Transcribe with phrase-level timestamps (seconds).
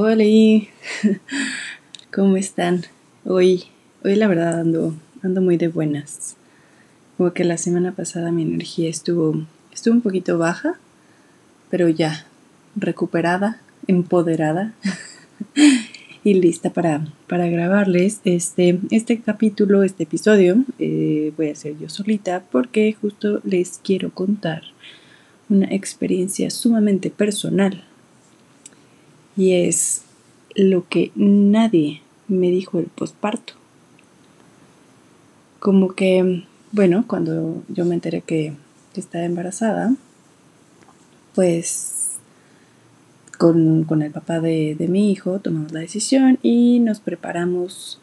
[0.00, 0.22] Hola,
[2.14, 2.84] ¿cómo están?
[3.24, 3.64] Hoy,
[4.04, 6.36] hoy la verdad ando, ando muy de buenas.
[7.16, 9.42] Como que la semana pasada mi energía estuvo,
[9.72, 10.78] estuvo un poquito baja,
[11.68, 12.26] pero ya
[12.76, 14.72] recuperada, empoderada
[16.22, 20.64] y lista para, para grabarles este, este capítulo, este episodio.
[20.78, 24.62] Eh, voy a hacer yo solita porque justo les quiero contar
[25.48, 27.87] una experiencia sumamente personal
[29.38, 30.02] y es
[30.56, 33.54] lo que nadie me dijo el posparto.
[35.60, 38.52] Como que, bueno, cuando yo me enteré que,
[38.94, 39.94] estaba embarazada,
[41.36, 42.18] pues
[43.38, 48.00] con, el papá de, mi hijo tomamos la decisión y nos preparamos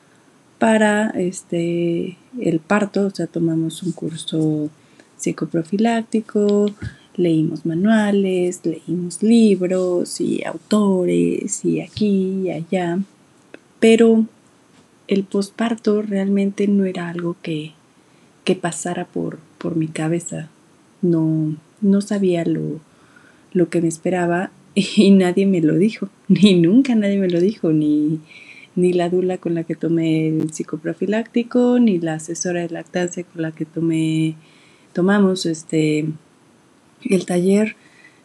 [0.58, 4.69] para este el parto, o sea, tomamos un curso
[5.17, 6.67] psicoprofiláctico,
[7.17, 12.99] leímos manuales, leímos libros y autores y aquí y allá,
[13.80, 14.25] pero
[15.07, 17.73] el posparto realmente no era algo que,
[18.44, 20.49] que pasara por, por mi cabeza.
[21.02, 22.80] No, no sabía lo,
[23.53, 27.72] lo que me esperaba y nadie me lo dijo, ni nunca nadie me lo dijo,
[27.72, 28.19] ni,
[28.75, 33.41] ni la dula con la que tomé el psicoprofiláctico, ni la asesora de lactancia con
[33.41, 34.35] la que tomé,
[34.94, 36.05] tomamos este
[37.03, 37.75] el taller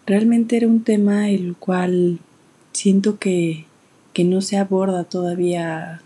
[0.07, 2.19] realmente era un tema el cual
[2.73, 3.67] siento que,
[4.23, 6.03] no se aborda todavía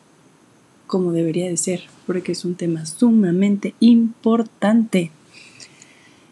[0.87, 5.11] como debería de ser, porque es un tema sumamente importante.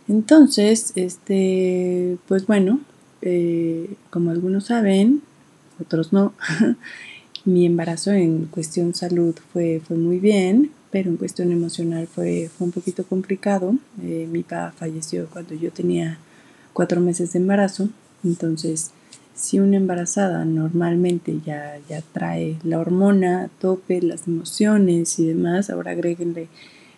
[0.07, 2.79] Entonces, este, pues bueno,
[3.21, 5.23] eh, como algunos saben,
[5.81, 6.35] otros no,
[7.45, 12.67] mi embarazo en cuestión salud fue, fue muy bien, pero en cuestión emocional fue, fue
[12.67, 13.75] un poquito complicado.
[14.03, 16.19] Eh, mi papá falleció cuando yo tenía
[16.75, 17.89] cuatro meses de embarazo.
[18.23, 18.91] Entonces,
[19.35, 25.93] si una embarazada normalmente ya, ya trae la hormona tope, las emociones y demás, ahora
[25.93, 26.49] agréguenle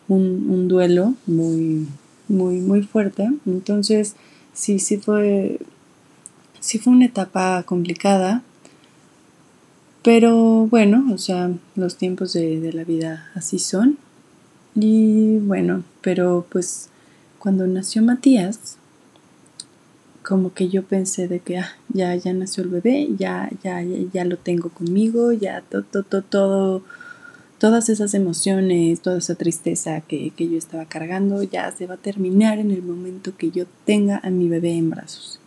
[0.09, 1.87] un, un duelo muy,
[2.29, 3.31] muy, muy fuerte.
[3.47, 4.17] Entonces,
[4.53, 5.61] sí, sí fue,
[6.59, 8.43] sí fue una etapa complicada,
[10.05, 13.99] pero bueno, o sea, los tiempos de, de la vida así son.
[14.77, 16.91] Y bueno, pero pues
[17.39, 18.77] cuando nació Matías,
[20.25, 24.25] como que yo pensé de que ah, ya, ya nació el bebé, ya, ya, ya,
[24.25, 26.83] lo tengo conmigo, ya todo, todo, todo,
[27.59, 32.59] todas esas emociones, toda esa tristeza que, yo estaba cargando, ya se va a terminar
[32.59, 35.39] en el momento que yo tenga a mi bebé en brazos.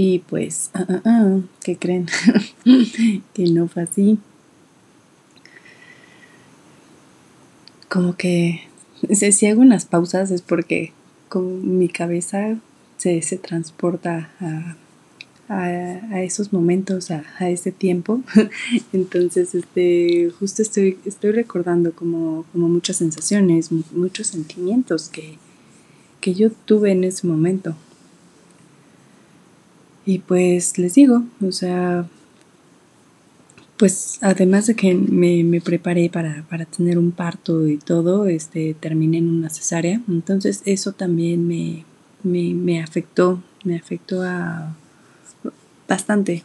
[0.00, 2.06] Y pues, ah, ah, ah ¿qué creen?
[3.34, 4.16] que no fue así.
[7.88, 8.60] Como que
[9.12, 10.92] si hago unas pausas es porque
[11.28, 12.60] con mi cabeza
[12.96, 14.76] se, se transporta a,
[15.48, 18.20] a, esos momentos, a, a, ese tiempo.
[18.92, 25.38] Entonces, este, justo estoy, estoy recordando como, como muchas sensaciones, muchos sentimientos que,
[26.20, 27.74] que yo tuve en ese momento.
[30.08, 32.06] Y pues les digo, o sea,
[33.76, 38.72] pues además de que me, me preparé para, para, tener un parto y todo, este,
[38.72, 40.00] terminé en una cesárea.
[40.08, 41.84] Entonces eso también me,
[42.22, 44.74] me, afectó, me afectó a
[45.86, 46.42] bastante,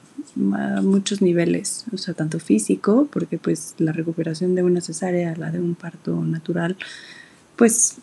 [0.56, 5.52] a muchos niveles, o sea, tanto físico, porque pues la recuperación de una cesárea, la
[5.52, 6.76] de un parto natural,
[7.56, 7.96] pues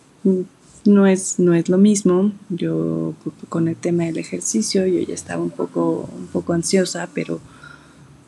[0.84, 2.32] no es, no es lo mismo.
[2.48, 3.14] Yo
[3.48, 7.40] con el tema del ejercicio, yo ya estaba un poco, un poco ansiosa, pero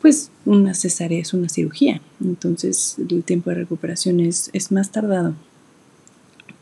[0.03, 5.33] pues una cesárea es una cirugía, entonces el tiempo de recuperación es, es más tardado.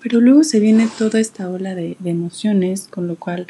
[0.02, 3.48] Pero luego se viene toda esta ola de, emociones, con lo cual,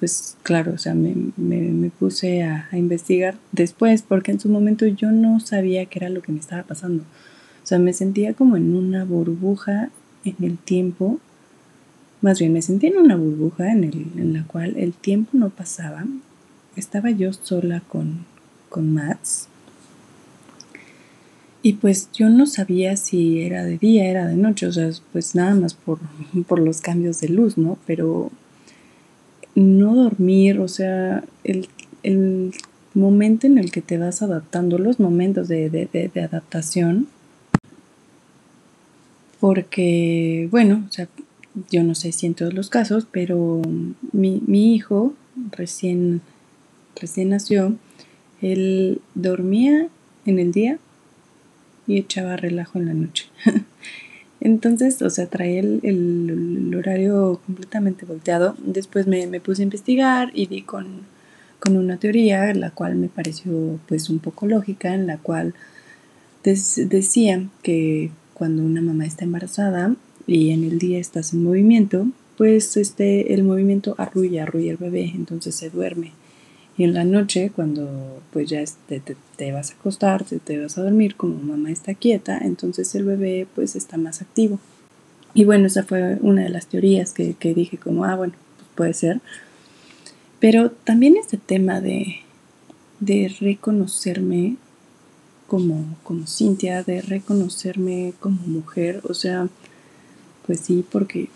[0.00, 5.12] pues claro, o sea, me, me, puse a, investigar después, porque en su momento yo
[5.12, 7.04] no sabía qué era lo que me estaba pasando.
[7.62, 9.90] O sea, me sentía como en una burbuja
[10.24, 11.20] en el tiempo,
[12.20, 15.50] más bien me sentía en una burbuja en, el, en la cual el tiempo no
[15.50, 16.06] pasaba.
[16.76, 18.24] Estaba yo sola con,
[18.68, 19.48] con Mats
[21.62, 25.34] y pues yo no sabía si era de día, era de noche, o sea, pues
[25.34, 25.98] nada más por,
[26.46, 27.78] por los cambios de luz, ¿no?
[27.86, 28.30] Pero
[29.54, 31.68] no dormir, o sea, el,
[32.02, 32.52] el,
[32.94, 37.06] momento en el que te vas adaptando, los momentos de, de, de, adaptación,
[39.38, 41.06] porque, bueno, o sea,
[41.70, 43.62] yo no sé si en todos los casos, pero
[44.12, 45.14] mi, mi hijo
[45.52, 46.20] recién,
[47.00, 47.76] recién nació,
[48.40, 49.88] él dormía
[50.26, 50.78] en el día
[51.86, 53.26] y echaba relajo en la noche.
[54.40, 58.54] Entonces, o sea, traía el, horario completamente volteado.
[58.58, 61.02] Después me, puse a investigar y di con,
[61.58, 65.54] con una teoría, la cual me pareció pues un poco lógica, en la cual
[66.44, 69.96] decía que cuando una mamá está embarazada
[70.28, 75.10] y en el día estás en movimiento, pues este, el movimiento arrulla, arrulla el bebé,
[75.14, 76.12] entonces se duerme.
[76.76, 80.78] Y en la noche, cuando pues ya te, te, vas a acostar, te, te, vas
[80.78, 84.60] a dormir, como mamá está quieta, entonces el bebé pues está más activo.
[85.34, 88.68] Y bueno, esa fue una de las teorías que, que dije como, ah, bueno, pues
[88.76, 89.20] puede ser.
[90.40, 92.18] Pero también este tema de,
[93.00, 94.56] de reconocerme
[95.46, 99.48] como, como Cintia, de reconocerme como mujer, o sea,
[100.48, 101.28] pues sí, porque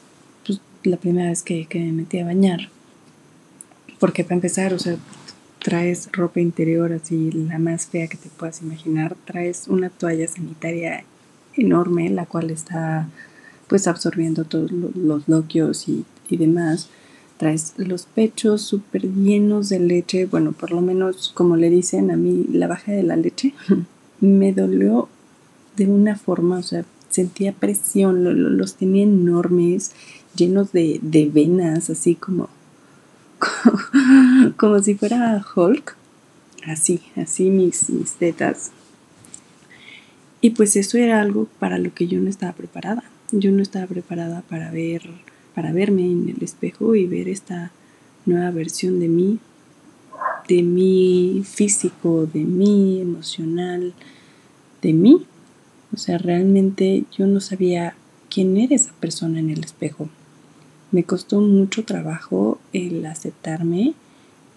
[0.44, 2.70] pues, la primera vez que, que me metí a bañar,
[4.00, 4.96] porque para empezar, o sea,
[5.60, 11.04] traes ropa interior así, la más fea que te puedas imaginar, traes una toalla sanitaria
[11.54, 13.06] enorme, la cual está
[13.68, 16.88] pues absorbiendo todos los loquios y, y demás.
[17.36, 22.16] Traes los pechos súper llenos de leche, bueno, por lo menos como le dicen a
[22.16, 23.54] mí, la baja de la leche,
[24.20, 25.08] me dolió
[25.76, 29.92] de una forma, o sea, sentía presión, los tenía enormes,
[30.34, 32.48] llenos de, de venas, así como,
[34.56, 35.96] como, si fuera Hulk,
[36.66, 38.72] así, así mis, mis tetas.
[40.40, 43.04] Y pues eso era algo para lo que yo no estaba preparada.
[43.30, 45.02] Yo no estaba preparada para ver,
[45.54, 47.70] para verme en el espejo y ver esta
[48.26, 49.38] nueva versión de mí,
[50.48, 53.94] de mi físico, de mí emocional,
[54.82, 55.26] de mí.
[55.94, 57.94] O sea, realmente yo no sabía
[58.30, 60.08] quién era esa persona en el espejo.
[60.90, 63.94] Me costó mucho trabajo el aceptarme,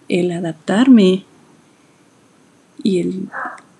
[0.08, 1.24] el adaptarme
[2.82, 3.28] y el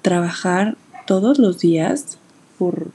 [0.03, 0.76] trabajar
[1.06, 2.19] todos los días
[2.58, 2.91] por,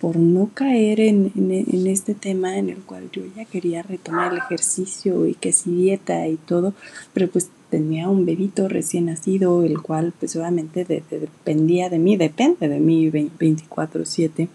[0.00, 4.38] por no caer en, en, este tema en el cual yo ya quería retomar el
[4.38, 6.74] ejercicio y que si dieta y todo,
[7.12, 12.68] pero pues tenía un bebito recién nacido, el cual pues obviamente dependía de mí, depende
[12.68, 14.48] de mí 24/7.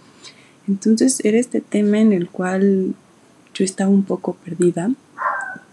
[0.68, 2.94] Entonces era este tema en el cual
[3.54, 4.92] yo estaba un poco perdida.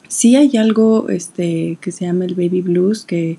[0.09, 3.39] Sí hay algo este, que se llama el baby blues que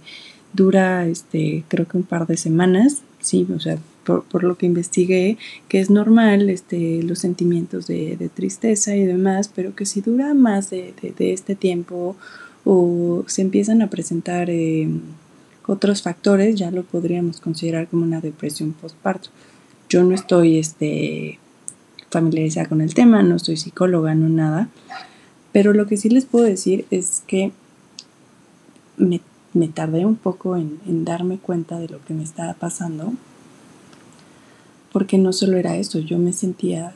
[0.54, 5.38] dura este, creo que un par de semanas, sí, o sea, por, lo que investigué,
[5.70, 10.70] que es normal este, los sentimientos de, tristeza y demás, pero que si dura más
[10.70, 12.18] de, de este tiempo
[12.66, 14.88] o se empiezan a presentar eh,
[15.68, 19.30] otros factores, ya lo podríamos considerar como una depresión postparto.
[19.90, 21.40] Yo no estoy este,
[22.10, 24.70] familiarizada con el tema, no soy psicóloga, no nada,
[25.52, 27.52] pero lo que sí les puedo decir es que
[28.98, 29.22] me,
[29.74, 33.14] tardé un poco en, en darme cuenta de lo que me estaba pasando,
[34.92, 36.94] porque no solo era eso, yo me sentía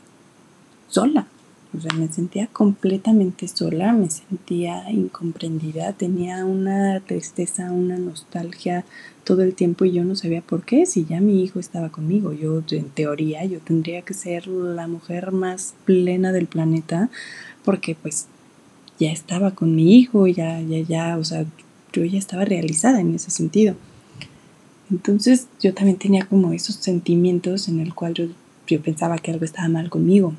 [0.87, 1.27] sola,
[1.75, 8.85] o sea, me sentía completamente sola, me sentía incomprendida, tenía una tristeza, una nostalgia
[9.25, 12.31] todo el tiempo y yo no sabía por qué, si ya mi hijo estaba conmigo,
[12.31, 17.09] yo en teoría yo tendría que ser la mujer más plena del planeta
[17.65, 18.27] porque pues
[18.97, 21.45] ya estaba con mi hijo, ya, ya, ya, o sea,
[21.91, 23.75] yo ya estaba realizada en ese sentido.
[24.89, 28.27] Entonces yo también tenía como esos sentimientos en el cual yo,
[28.67, 30.33] yo pensaba que algo estaba mal conmigo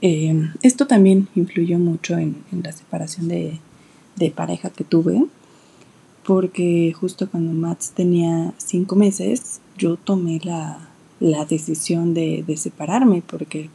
[0.00, 3.60] eh, esto también influyó mucho en, la separación de,
[4.34, 5.24] pareja que tuve,
[6.24, 10.88] porque justo cuando Max tenía cinco meses, yo tomé la,
[11.48, 13.68] decisión de, separarme, porque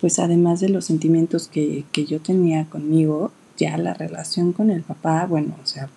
[0.00, 5.26] pues además de los sentimientos que, yo tenía conmigo, ya la relación con el papá,
[5.26, 5.88] bueno, o sea,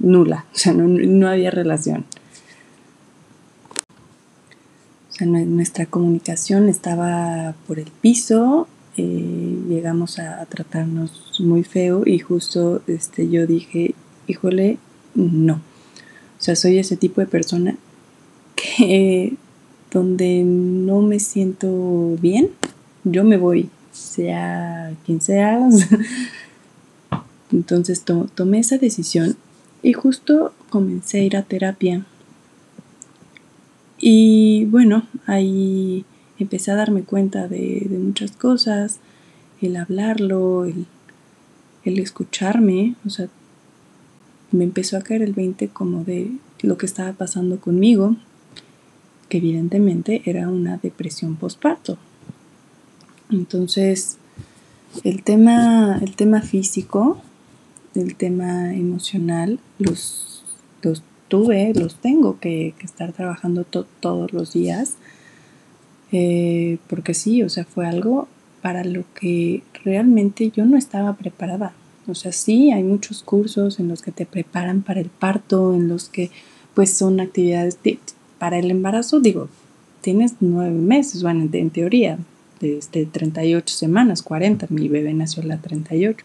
[0.00, 2.04] nula, o sea, no había relación
[5.20, 8.66] nuestra comunicación estaba por el piso,
[8.96, 13.94] eh, llegamos a, tratarnos muy feo y justo este, yo dije,
[14.26, 14.78] híjole,
[15.14, 15.54] no.
[15.54, 17.76] O sea, soy ese tipo de persona
[18.56, 19.34] que
[19.90, 22.50] donde no me siento bien,
[23.04, 25.68] yo me voy, sea quien sea.
[27.52, 28.02] Entonces
[28.34, 29.36] tomé esa decisión
[29.82, 32.04] y justo comencé a ir a terapia
[33.98, 36.04] y bueno, ahí
[36.38, 38.98] empecé a darme cuenta de, muchas cosas,
[39.60, 40.86] el hablarlo, el,
[41.84, 43.28] escucharme, o sea,
[44.50, 46.30] me empezó a caer el 20 como de
[46.62, 48.16] lo que estaba pasando conmigo,
[49.28, 51.98] que evidentemente era una depresión postparto.
[53.30, 54.18] Entonces,
[55.02, 57.20] el tema, el tema físico,
[57.94, 60.42] el tema emocional, los,
[60.82, 61.02] los
[61.34, 64.94] tuve, los tengo que, estar trabajando todos los días.
[66.12, 68.28] Eh, porque sí, o sea, fue algo
[68.62, 71.72] para lo que realmente yo no estaba preparada.
[72.06, 75.88] O sea, sí, hay muchos cursos en los que te preparan para el parto, en
[75.88, 76.30] los que
[76.74, 77.78] pues son actividades
[78.38, 79.48] para el embarazo, digo,
[80.00, 82.18] tienes nueve meses, bueno, en teoría,
[82.60, 86.24] desde 38 semanas, 40, mi bebé nació a la 38.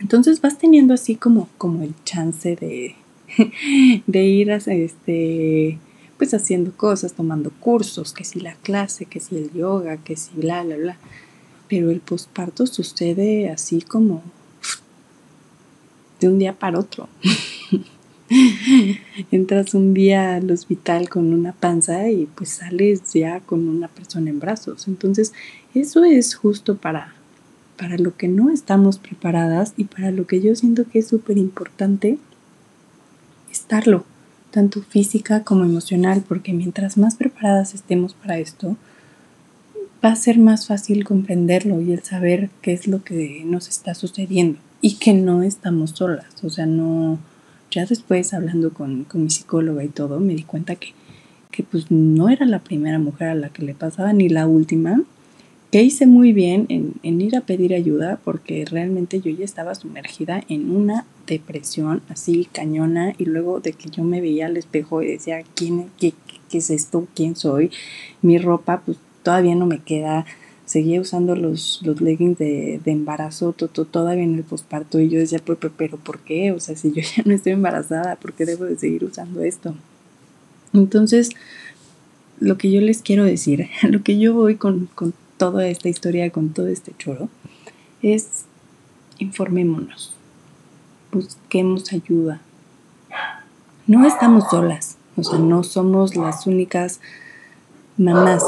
[0.00, 2.96] Entonces vas teniendo así como, como el chance de,
[4.06, 5.78] de ir a, este,
[6.16, 10.32] pues haciendo cosas, tomando cursos, que si la clase, que si el yoga, que si
[10.34, 10.96] bla, bla, bla.
[11.68, 14.22] Pero el posparto sucede así como
[16.20, 17.08] de un día para otro.
[19.30, 24.30] Entras un día al hospital con una panza y pues sales ya con una persona
[24.30, 24.88] en brazos.
[24.88, 25.32] Entonces,
[25.74, 27.14] eso es justo para,
[27.76, 31.38] para lo que no estamos preparadas y para lo que yo siento que es súper
[31.38, 32.18] importante
[33.54, 34.04] estarlo,
[34.50, 38.76] tanto física como emocional, porque mientras más preparadas estemos para esto,
[40.04, 43.94] va a ser más fácil comprenderlo y el saber qué es lo que nos está
[43.94, 47.18] sucediendo y que no estamos solas, o sea, no,
[47.70, 50.92] ya después hablando con, mi psicóloga y todo, me di cuenta que,
[51.50, 55.00] que pues no era la primera mujer a la que le pasaba ni la última,
[55.74, 60.40] que hice muy bien en, ir a pedir ayuda porque realmente yo ya estaba sumergida
[60.48, 65.08] en una depresión así cañona y luego de que yo me veía al espejo y
[65.08, 66.14] decía, ¿quién, qué,
[66.52, 67.08] es esto?
[67.16, 67.72] ¿Quién soy?
[68.22, 70.26] Mi ropa pues todavía no me queda.
[70.64, 75.72] Seguía usando los, los leggings de, embarazo todavía en el posparto y yo decía, pero,
[75.76, 76.52] pero ¿por qué?
[76.52, 79.74] O sea, si yo ya no estoy embarazada, ¿por qué debo de seguir usando esto?
[80.72, 81.30] Entonces,
[82.38, 85.12] lo que yo les quiero decir, lo que yo voy con, con
[85.50, 87.28] toda esta historia, con todo este choro,
[88.00, 88.46] es
[89.18, 90.14] informémonos,
[91.12, 92.40] busquemos ayuda.
[93.86, 97.00] No estamos solas, o sea, no somos las únicas
[97.98, 98.42] mamás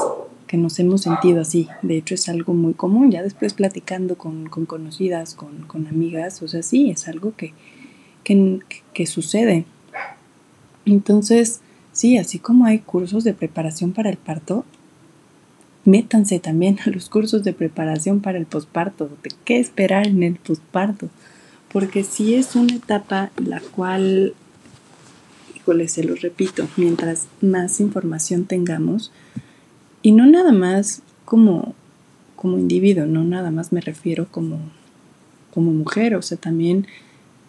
[0.47, 1.69] que nos hemos sentido así.
[1.83, 3.11] De hecho, es algo muy común.
[3.11, 7.53] Ya después platicando con, conocidas, con, amigas, o sea, sí, es algo que,
[8.25, 9.67] que sucede.
[10.87, 11.61] Entonces,
[11.93, 14.65] sí, así como hay cursos de preparación para el parto,
[15.87, 20.35] métanse también a los cursos de preparación para el posparto, de qué esperar en el
[20.35, 21.09] posparto,
[21.73, 24.35] porque si es una etapa la cual,
[25.55, 29.13] híjole, se lo repito, mientras más información tengamos,
[30.03, 31.75] y no nada más como,
[32.35, 34.59] como individuo, no nada más me refiero como,
[35.53, 36.87] como mujer, o sea, también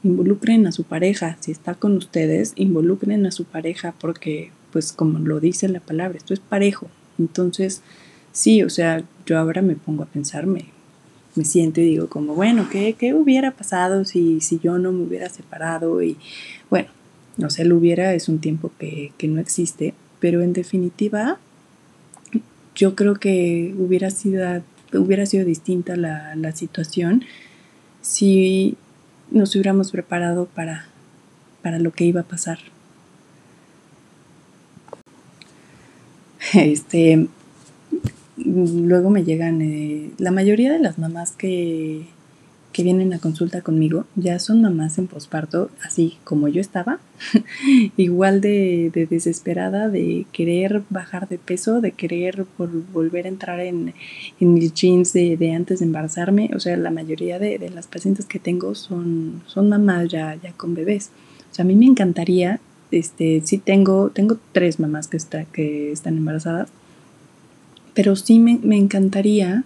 [0.04, 5.20] involucren a su pareja, si está con ustedes, involucren a su pareja, porque pues como
[5.20, 7.82] lo dice la palabra, esto es parejo, entonces
[8.38, 10.66] sí, o sea, yo ahora me pongo a pensarme,
[11.34, 15.04] me siento y digo como, bueno, ¿qué, qué hubiera pasado si, si yo no me
[15.04, 16.04] hubiera separado?
[16.04, 16.18] Y
[16.70, 16.90] bueno,
[17.38, 21.40] no sé, lo hubiera es un tiempo que, no existe, pero en definitiva,
[22.76, 24.62] yo creo que hubiera sido,
[24.94, 27.26] hubiera sido distinta la, la situación
[28.02, 28.78] si
[29.32, 30.86] nos hubiéramos preparado para,
[31.64, 32.60] para lo que iba a pasar.
[36.54, 37.28] Este,
[38.48, 42.06] luego me llegan, eh, la mayoría de las mamás que,
[42.78, 47.00] que vienen a consulta conmigo ya son mamás en posparto, así como yo estaba,
[47.98, 52.46] igual de, desesperada, de querer bajar de peso, de querer
[52.94, 53.96] volver a entrar en,
[54.40, 56.52] mis jeans de, antes de embarazarme.
[56.56, 60.76] O sea, la mayoría de, las pacientes que tengo son, son mamás ya, ya con
[60.76, 61.10] bebés.
[61.52, 62.60] O sea, a mí me encantaría,
[62.92, 66.70] este, sí tengo, tengo tres mamás que, está, que están embarazadas
[67.98, 69.64] pero sí me, encantaría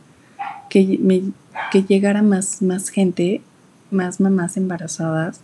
[0.70, 1.22] que, me,
[1.70, 3.42] que llegara más, más gente,
[3.92, 5.42] más mamás embarazadas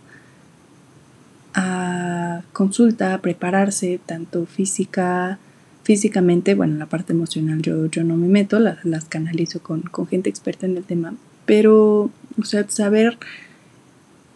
[1.52, 5.38] a consulta, a prepararse, tanto física,
[5.82, 10.06] físicamente, bueno, la parte emocional yo, yo no me meto, las, las canalizo con, con,
[10.06, 11.12] gente experta en el tema,
[11.44, 13.18] pero, o sea, saber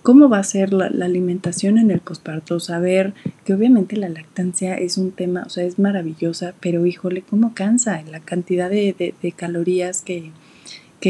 [0.02, 4.98] cómo va a ser la, alimentación en el posparto, saber que obviamente la lactancia es
[4.98, 10.30] un tema, o sea, es maravillosa, pero híjole, cómo cansa la cantidad de, calorías que,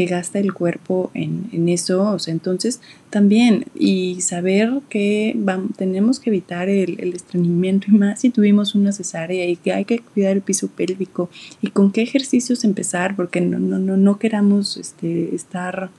[0.07, 2.81] gasta el cuerpo en, eso, o sea, entonces
[3.11, 8.91] también, y saber que vamos, tenemos que evitar el, estreñimiento y más si tuvimos una
[8.91, 11.29] cesárea y que hay que cuidar el piso pélvico
[11.61, 15.91] y con qué ejercicios empezar, porque no, no, no, no queramos este, estar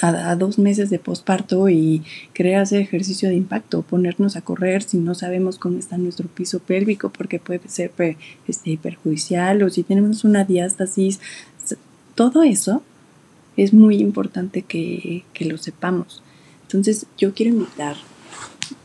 [0.00, 2.02] a, dos meses de posparto y
[2.32, 6.60] querer hacer ejercicio de impacto, ponernos a correr si no sabemos cómo está nuestro piso
[6.60, 7.92] pélvico, porque puede ser
[8.46, 11.20] este, perjudicial o si tenemos una diástasis.
[12.14, 12.82] Todo eso
[13.56, 16.22] es muy importante que, lo sepamos.
[16.62, 17.96] Entonces yo quiero invitar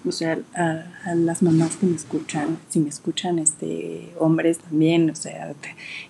[0.06, 5.16] o sea, a, las mamás que me escuchan, si me escuchan este hombres también, o
[5.16, 5.54] sea,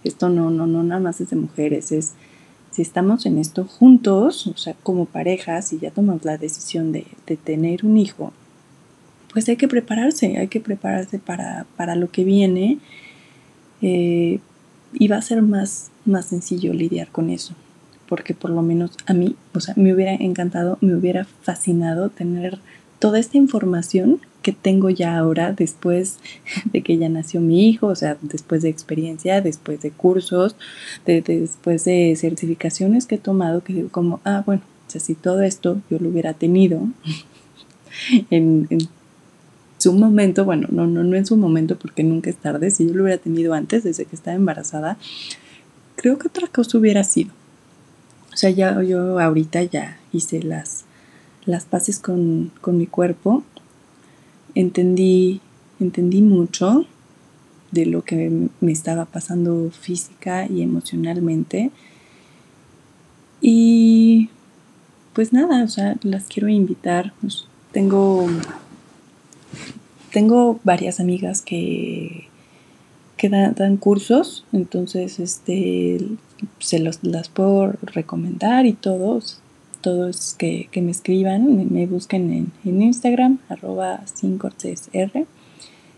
[0.03, 2.13] esto no, no, no nada más es de mujeres, es
[2.73, 7.05] si estamos en esto juntos, o sea, como pareja, si ya tomamos la decisión de,
[7.43, 8.33] tener un hijo,
[9.31, 12.79] pues hay que prepararse, hay que prepararse para, lo que viene
[13.81, 14.39] eh,
[14.91, 17.53] y va a ser más, más sencillo lidiar con eso,
[18.09, 22.59] porque por lo menos a mí, o sea, me hubiera encantado, me hubiera fascinado tener
[22.97, 26.19] toda esta información que tengo ya ahora después
[26.65, 30.55] de que ya nació mi hijo, o sea, después de experiencia, después de cursos,
[31.05, 35.41] después de certificaciones que he tomado, que digo como, ah, bueno, o sea, si todo
[35.41, 36.81] esto yo lo hubiera tenido
[38.29, 38.67] en,
[39.79, 42.93] su momento, bueno, no, no, no en su momento porque nunca es tarde, si yo
[42.93, 44.97] lo hubiera tenido antes, desde que estaba embarazada,
[45.97, 47.31] creo que otra cosa hubiera sido.
[48.33, 50.85] O sea, ya yo ahorita ya hice las,
[51.45, 53.43] las paces con, con mi cuerpo
[54.55, 55.41] entendí,
[55.79, 56.85] entendí mucho
[57.71, 61.71] de lo que me estaba pasando física y emocionalmente.
[63.41, 64.29] Y
[65.13, 67.13] pues nada, o sea, las quiero invitar.
[67.21, 68.27] Pues, tengo,
[70.11, 72.27] tengo varias amigas que,
[73.17, 75.99] que dan, cursos, entonces este,
[76.59, 79.39] se los, las puedo recomendar y todos
[79.83, 84.03] todos que, me escriban, me, busquen en, Instagram, arroba
[84.93, 85.25] r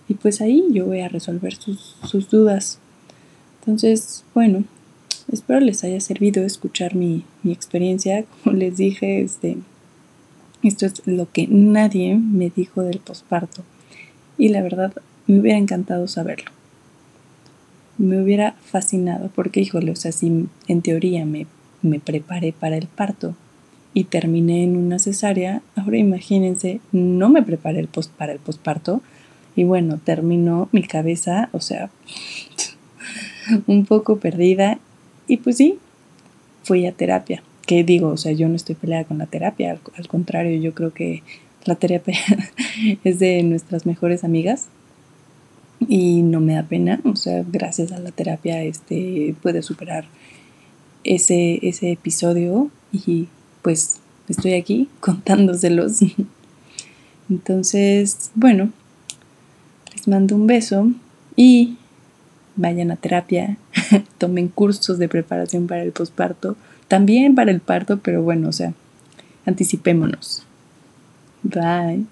[0.08, 2.80] y pues ahí yo voy a resolver sus, dudas.
[3.62, 4.64] Entonces, bueno,
[5.32, 8.26] espero les haya servido escuchar mi, experiencia.
[8.44, 9.58] Como les dije, este,
[10.64, 13.64] esto es lo que nadie me dijo del posparto.
[14.38, 14.94] Y la verdad,
[15.28, 16.52] me hubiera encantado saberlo.
[17.98, 21.48] Me hubiera fascinado porque, híjole, o sea, si en teoría me,
[21.82, 23.36] me preparé para el parto,
[23.96, 27.88] y terminé en una cesárea, ahora imagínense, no me preparé
[28.18, 29.02] para el posparto
[29.56, 31.90] y bueno, terminó mi cabeza, o sea,
[33.68, 34.80] un poco perdida
[35.28, 35.80] y pues sí,
[36.64, 37.42] fui a terapia.
[37.66, 38.10] ¿Qué digo?
[38.10, 41.24] O sea, yo no estoy peleada con la terapia, al, al contrario, yo creo que
[41.64, 42.20] la terapia
[43.06, 44.68] es de nuestras mejores amigas
[45.88, 50.04] y no me da pena, o sea, gracias a la terapia este puede superar
[51.06, 53.30] ese, ese episodio y
[53.66, 53.98] pues
[54.30, 56.02] estoy aquí contándoselos.
[57.32, 58.70] Entonces, bueno,
[59.92, 60.92] les mando un beso
[61.36, 61.78] y
[62.56, 63.58] vayan a terapia,
[64.20, 66.56] tomen cursos de preparación para el posparto,
[66.88, 68.74] también para el parto, pero bueno, o sea,
[69.48, 70.44] anticipémonos.
[71.42, 72.06] Bye.